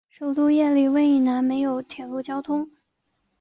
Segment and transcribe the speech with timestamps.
[0.09, 2.71] 首都叶里温以南没有铁路交通。